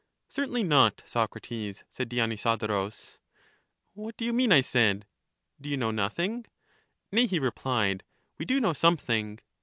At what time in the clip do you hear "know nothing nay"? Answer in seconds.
5.77-7.27